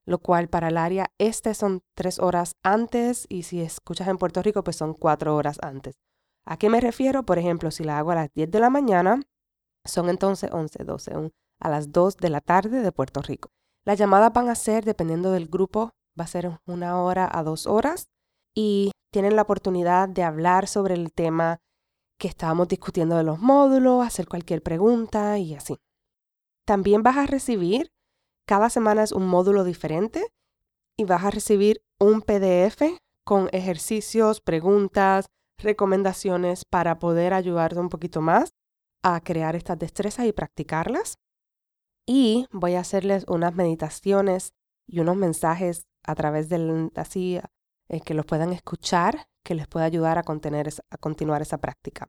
[0.05, 4.41] lo cual para el área este son tres horas antes y si escuchas en Puerto
[4.41, 5.95] Rico, pues son cuatro horas antes.
[6.45, 7.23] ¿A qué me refiero?
[7.23, 9.21] Por ejemplo, si la hago a las 10 de la mañana,
[9.83, 13.49] son entonces 11, 12, a las 2 de la tarde de Puerto Rico.
[13.83, 17.65] Las llamadas van a ser, dependiendo del grupo, va a ser una hora a dos
[17.65, 18.07] horas
[18.55, 21.59] y tienen la oportunidad de hablar sobre el tema
[22.19, 25.77] que estábamos discutiendo de los módulos, hacer cualquier pregunta y así.
[26.65, 27.91] También vas a recibir
[28.45, 30.31] cada semana es un módulo diferente
[30.97, 32.81] y vas a recibir un PDF
[33.25, 35.27] con ejercicios, preguntas,
[35.57, 38.51] recomendaciones para poder ayudarte un poquito más
[39.03, 41.17] a crear estas destrezas y practicarlas.
[42.07, 44.53] Y voy a hacerles unas meditaciones
[44.87, 47.39] y unos mensajes a través del así
[47.89, 52.07] eh, que los puedan escuchar, que les pueda ayudar a, contener, a continuar esa práctica.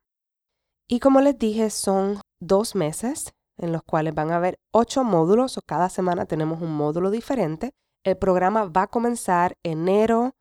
[0.87, 5.57] Y como les dije, son dos meses en los cuales van a haber ocho módulos
[5.57, 7.71] o cada semana tenemos un módulo diferente.
[8.03, 10.35] El programa va a comenzar enero,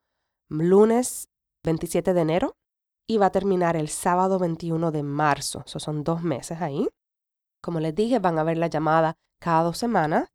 [0.49, 1.29] lunes
[1.65, 2.57] 27 de enero
[3.07, 5.63] y va a terminar el sábado 21 de marzo.
[5.67, 6.89] Eso son dos meses ahí.
[7.63, 10.29] Como les dije, van a ver la llamada cada dos semanas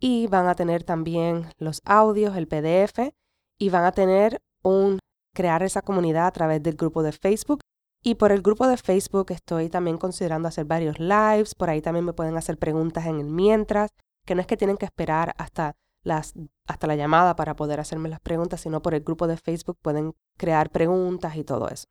[0.00, 3.12] y van a tener también los audios, el PDF
[3.58, 4.98] y van a tener un
[5.34, 7.60] crear esa comunidad a través del grupo de Facebook
[8.02, 12.04] Y por el grupo de Facebook estoy también considerando hacer varios lives, por ahí también
[12.04, 13.90] me pueden hacer preguntas en el mientras,
[14.24, 16.34] que no es que tienen que esperar hasta, las,
[16.66, 20.14] hasta la llamada para poder hacerme las preguntas, sino por el grupo de Facebook pueden
[20.36, 21.86] crear preguntas y todo eso.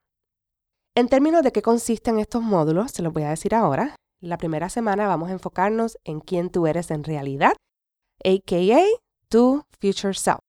[0.95, 3.95] En términos de qué consisten estos módulos, se los voy a decir ahora.
[4.19, 7.53] La primera semana vamos a enfocarnos en quién tú eres en realidad,
[8.23, 8.83] aka
[9.29, 10.39] tu future self.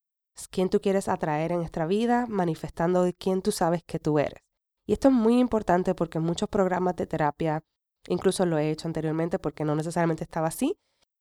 [0.51, 4.41] Quién tú quieres atraer en esta vida, manifestando de quién tú sabes que tú eres.
[4.89, 7.63] Y esto es muy importante porque en muchos programas de terapia,
[8.07, 10.79] incluso lo he hecho anteriormente porque no necesariamente estaba así,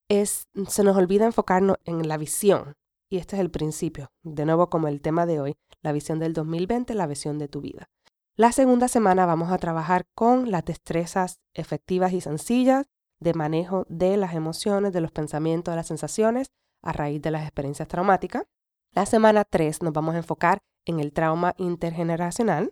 [0.07, 2.75] es, se nos olvida enfocarnos en la visión.
[3.09, 6.31] Y este es el principio, de nuevo como el tema de hoy, la visión del
[6.31, 7.89] 2020, la visión de tu vida.
[8.37, 12.87] La segunda semana vamos a trabajar con las destrezas efectivas y sencillas
[13.19, 16.51] de manejo de las emociones, de los pensamientos, de las sensaciones
[16.81, 18.45] a raíz de las experiencias traumáticas.
[18.93, 22.71] La semana 3 nos vamos a enfocar en el trauma intergeneracional.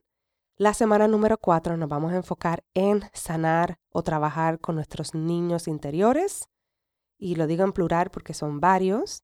[0.57, 5.67] La semana número 4 nos vamos a enfocar en sanar o trabajar con nuestros niños
[5.67, 6.47] interiores.
[7.19, 9.19] Y lo digo en plural porque son varios.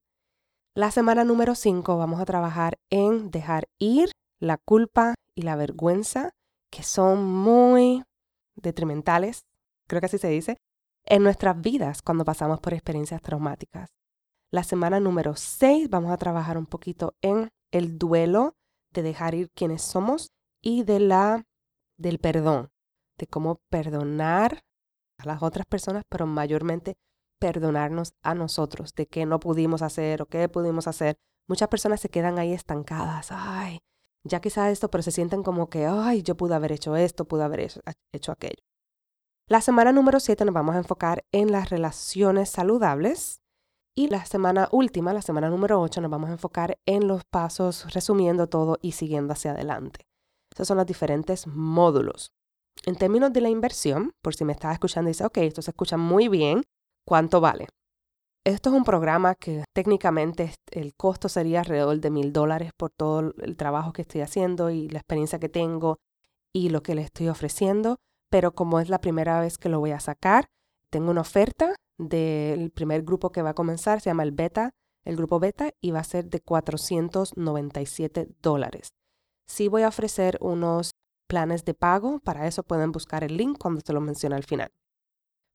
[0.76, 6.32] La semana número 5 vamos a trabajar en dejar ir la culpa y la vergüenza,
[6.70, 8.04] que son muy
[8.56, 9.46] detrimentales,
[9.88, 10.58] creo que así se dice,
[11.06, 13.90] en nuestras vidas cuando pasamos por experiencias traumáticas.
[14.52, 18.56] La semana número 6 vamos a trabajar un poquito en el duelo
[18.94, 21.46] de dejar ir quienes somos y de la,
[21.98, 22.70] del perdón,
[23.18, 24.64] de cómo perdonar
[25.18, 26.98] a las otras personas, pero mayormente
[27.40, 31.18] perdonarnos a nosotros, de qué no pudimos hacer o qué pudimos hacer.
[31.48, 33.80] Muchas personas se quedan ahí estancadas, ay,
[34.24, 37.44] ya quizá esto, pero se sienten como que, ay, yo pude haber hecho esto, pude
[37.44, 37.72] haber
[38.14, 38.64] hecho, aquello.
[39.48, 43.42] La semana número 7 nos vamos a enfocar en las relaciones saludables
[43.96, 47.92] y la semana última, la semana número 8, nos vamos a enfocar en los pasos
[47.94, 50.11] resumiendo todo y siguiendo hacia adelante.
[50.54, 52.32] Esos son los diferentes módulos.
[52.86, 55.72] En términos de la inversión, por si me estás escuchando y dices, ok, esto se
[55.72, 56.64] escucha muy bien,
[57.06, 57.68] ¿cuánto vale?
[58.44, 63.34] Esto es un programa que técnicamente el costo sería alrededor de mil dólares por todo
[63.38, 66.00] el trabajo que estoy haciendo y la experiencia que tengo
[66.52, 67.98] y lo que le estoy ofreciendo,
[68.32, 70.48] pero como es la primera vez que lo voy a sacar,
[70.90, 74.72] tengo una oferta del primer grupo que va a comenzar, se llama el beta,
[75.06, 78.90] el grupo beta, y va a ser de 497 dólares.
[79.48, 80.92] Sí voy a ofrecer unos
[81.28, 84.72] planes de pago, para eso pueden buscar el link cuando se lo mencione al final.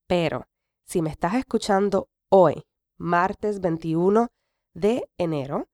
[0.08, 0.46] Pero
[0.86, 2.62] si me estás escuchando hoy,
[2.98, 4.28] martes 21
[4.74, 5.68] de enero,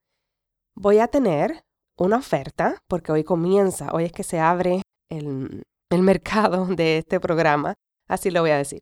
[0.74, 1.64] voy a tener
[1.98, 7.20] una oferta, porque hoy comienza, hoy es que se abre el, el mercado de este
[7.20, 7.74] programa,
[8.08, 8.80] así lo voy a decir.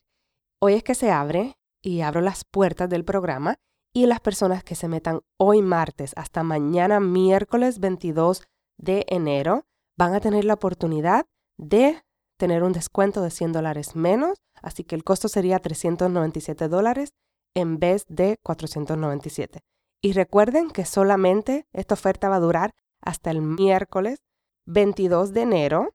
[0.62, 3.56] Hoy es que se abre y abro las puertas del programa
[3.94, 8.42] y las personas que se metan hoy martes hasta mañana miércoles 22
[8.80, 9.66] de enero
[9.96, 11.26] van a tener la oportunidad
[11.58, 12.02] de
[12.38, 17.12] tener un descuento de 100 dólares menos, así que el costo sería 397 dólares
[17.54, 19.60] en vez de 497.
[20.02, 24.22] Y recuerden que solamente esta oferta va a durar hasta el miércoles
[24.66, 25.94] 22 de enero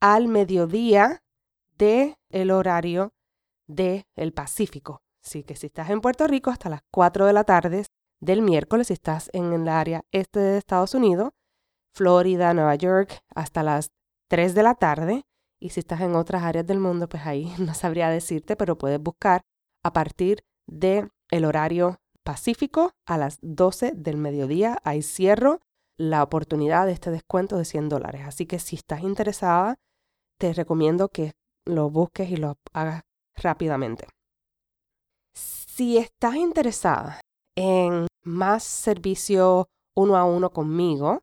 [0.00, 1.22] al mediodía
[1.78, 3.12] de el horario
[3.68, 5.02] del el Pacífico.
[5.24, 7.86] Así que si estás en Puerto Rico hasta las 4 de la tarde
[8.20, 11.30] del miércoles, si estás en el área este de Estados Unidos,
[11.94, 13.90] Florida, Nueva York, hasta las
[14.28, 15.22] 3 de la tarde.
[15.60, 19.00] Y si estás en otras áreas del mundo, pues ahí no sabría decirte, pero puedes
[19.00, 19.42] buscar
[19.82, 24.78] a partir de el horario pacífico a las 12 del mediodía.
[24.84, 25.60] Ahí cierro
[25.96, 28.22] la oportunidad de este descuento de 100 dólares.
[28.26, 29.76] Así que si estás interesada,
[30.38, 31.32] te recomiendo que
[31.64, 33.02] lo busques y lo hagas
[33.36, 34.08] rápidamente.
[35.34, 37.20] Si estás interesada
[37.56, 41.20] en más servicio uno a uno conmigo,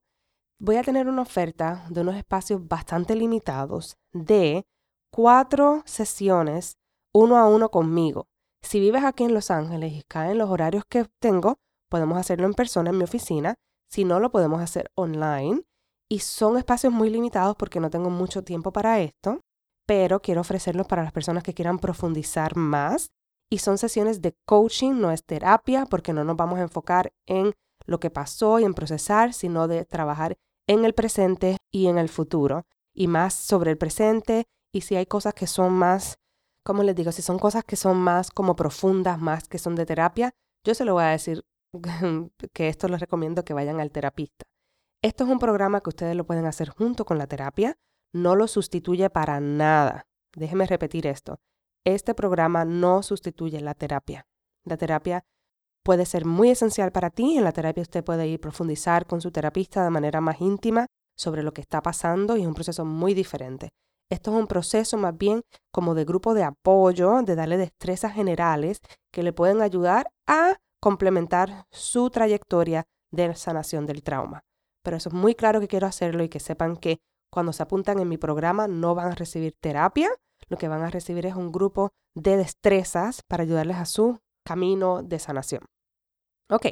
[0.62, 4.63] voy a tener una oferta de unos espacios bastante limitados de
[5.12, 6.78] cuatro sesiones
[7.13, 8.28] uno a uno conmigo.
[8.62, 11.58] Si vives aquí en Los Ángeles y caen los horarios que tengo,
[11.89, 13.56] podemos hacerlo en persona en mi oficina.
[13.89, 15.63] Si no, lo podemos hacer online.
[16.08, 19.41] Y son espacios muy limitados porque no tengo mucho tiempo para esto,
[19.88, 23.10] pero quiero ofrecerlos para las personas que quieran profundizar más.
[23.50, 27.53] Y son sesiones de coaching, no es terapia, porque no nos vamos a enfocar en
[27.88, 30.38] lo que pasó y en procesar, sino de trabajar
[30.72, 32.65] en el presente y en el futuro.
[32.93, 36.17] Y más sobre el presente y si hay cosas que son más,
[36.63, 39.86] como les digo, si son cosas que son más como profundas, más que son de
[39.86, 40.32] terapia,
[40.65, 41.43] yo se lo voy a decir
[42.53, 44.45] que esto les recomiendo que vayan al terapista.
[45.01, 47.78] Esto es un programa que ustedes lo pueden hacer junto con la terapia,
[48.13, 50.07] no lo sustituye para nada.
[50.34, 51.39] Déjeme repetir esto.
[51.84, 54.26] Este programa no sustituye la terapia.
[54.63, 55.26] La terapia
[55.84, 57.38] puede ser muy esencial para ti.
[57.38, 61.43] En la terapia usted puede ir profundizar con su terapista de manera más íntima sobre
[61.43, 63.69] lo que está pasando y es un proceso muy diferente.
[64.09, 68.82] Esto es un proceso más bien como de grupo de apoyo, de darle destrezas generales
[69.11, 74.41] que le pueden ayudar a complementar su trayectoria de sanación del trauma.
[74.84, 76.99] Pero eso es muy claro que quiero hacerlo y que sepan que
[77.32, 80.09] cuando se apuntan en mi programa no van a recibir terapia,
[80.49, 85.04] lo que van a recibir es un grupo de destrezas para ayudarles a su camino
[85.04, 85.66] de sanación.
[86.50, 86.68] Ok,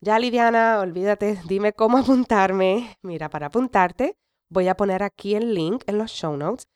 [0.00, 2.96] ya Lidiana, olvídate, dime cómo apuntarme.
[3.02, 4.16] Mira, para apuntarte
[4.50, 6.66] voy a poner aquí el link en los show notes.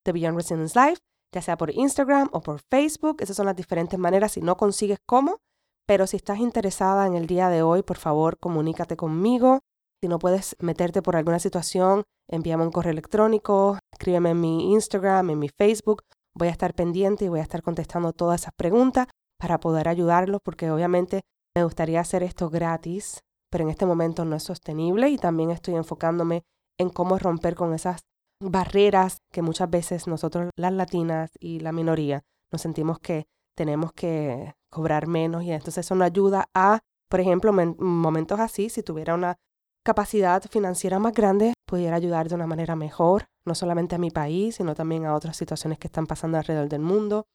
[0.04, 0.98] The Beyond Resilience Life,
[1.32, 3.18] ya sea por Instagram o por Facebook.
[3.20, 5.38] Esas son las diferentes maneras si no consigues cómo.
[5.86, 9.60] Pero si estás interesada en el día de hoy, por favor, comunícate conmigo.
[10.02, 15.30] Si no puedes meterte por alguna situación, envíame un correo electrónico, escríbeme en mi Instagram,
[15.30, 16.02] en mi Facebook.
[16.34, 19.06] Voy a estar pendiente y voy a estar contestando todas esas preguntas
[19.38, 21.22] para poder ayudarlos, porque obviamente
[21.56, 25.76] me gustaría hacer esto gratis, pero en este momento no es sostenible y también estoy
[25.76, 26.44] enfocándome
[26.78, 28.02] en cómo romper con esas
[28.42, 34.54] barreras que muchas veces nosotros las latinas y la minoría nos sentimos que tenemos que
[34.70, 39.14] cobrar menos y entonces eso nos ayuda a, por ejemplo, en momentos así, si tuviera
[39.14, 39.38] una
[39.86, 44.56] capacidad financiera más grande, pudiera ayudar de una manera mejor, no solamente a mi país,
[44.56, 47.28] sino también a otras situaciones que están pasando alrededor del mundo.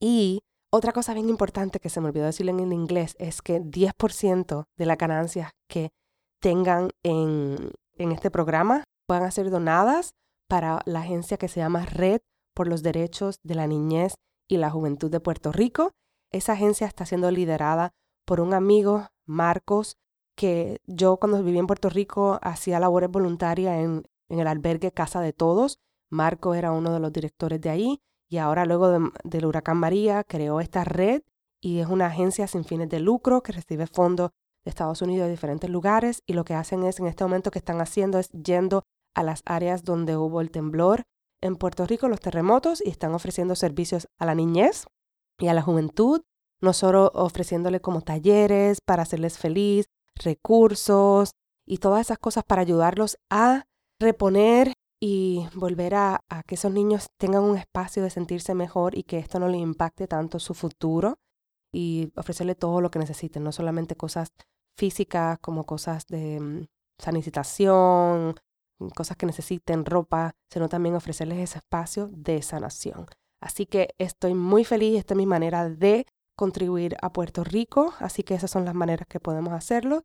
[0.00, 0.40] Y
[0.72, 4.86] otra cosa bien importante que se me olvidó decirle en inglés es que 10% de
[4.86, 5.90] las ganancias que
[6.40, 10.14] tengan en, en este programa puedan ser donadas
[10.48, 12.20] para la agencia que se llama Red
[12.54, 14.14] por los Derechos de la Niñez
[14.48, 15.92] y la Juventud de Puerto Rico.
[16.32, 17.92] Esa agencia está siendo liderada
[18.24, 19.96] por un amigo, Marcos,
[20.36, 25.32] que yo cuando viví en Puerto Rico hacía labores voluntarias en, el albergue Casa de
[25.32, 25.80] Todos.
[26.08, 28.00] Marco era uno de los directores de ahí
[28.30, 31.22] y ahora luego del huracán María creó esta red
[31.60, 34.30] y es una agencia sin fines de lucro que recibe fondos
[34.64, 37.58] de Estados Unidos de diferentes lugares y lo que hacen es en este momento que
[37.58, 41.02] están haciendo es yendo a las áreas donde hubo el temblor
[41.42, 44.86] en Puerto Rico, los terremotos y están ofreciendo servicios a la niñez
[45.38, 46.22] y a la juventud,
[46.60, 51.32] no solo ofreciéndole como talleres para hacerles feliz, recursos
[51.66, 53.64] y todas esas cosas para ayudarlos a
[53.98, 59.18] reponer y volver a, que esos niños tengan un espacio de sentirse mejor y que
[59.18, 61.18] esto no les impacte tanto su futuro
[61.72, 64.28] y ofrecerle todo lo que necesiten, no solamente cosas
[64.76, 66.66] físicas como cosas de mm,
[66.98, 68.34] sanitización,
[68.94, 73.06] cosas que necesiten, ropa, sino también ofrecerles ese espacio de sanación.
[73.42, 78.22] Así que estoy muy feliz, esta es mi manera de contribuir a Puerto Rico, así
[78.22, 80.02] que esas son las maneras que podemos hacerlo.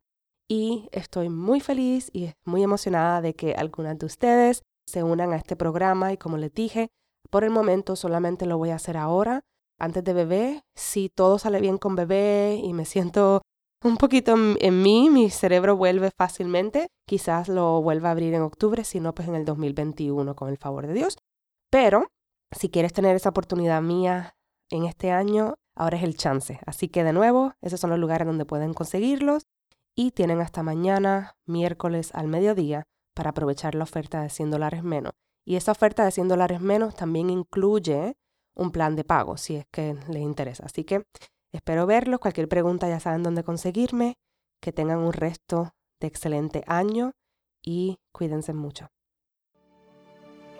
[0.48, 5.36] Y estoy muy feliz y muy emocionada de que algunas de ustedes se unan a
[5.36, 6.88] este programa y como les dije,
[7.30, 9.42] por el momento solamente lo voy a hacer ahora,
[9.78, 10.62] antes de bebé.
[10.74, 13.42] Si todo sale bien con bebé y me siento
[13.84, 18.84] un poquito en, mí, mi cerebro vuelve fácilmente, quizás lo vuelva a abrir en octubre,
[18.84, 21.18] si no, pues en el 2021 con el favor de Dios.
[21.70, 22.08] Pero
[22.50, 24.36] si quieres tener esa oportunidad mía
[24.70, 26.58] en este año, ahora es el chance.
[26.66, 29.44] Así que de nuevo, esos son los lugares donde pueden conseguirlos
[29.94, 32.84] y tienen hasta mañana, miércoles al mediodía,
[33.16, 35.14] para aprovechar la oferta de 100 dólares menos.
[35.44, 38.16] Y esa oferta de 100 dólares menos también incluye
[38.54, 40.66] un plan de pago, si es que les interesa.
[40.66, 41.04] Así que
[41.52, 42.20] espero verlos.
[42.20, 44.18] Cualquier pregunta ya saben dónde conseguirme.
[44.60, 47.12] Que tengan un resto de excelente año
[47.62, 48.88] y cuídense mucho.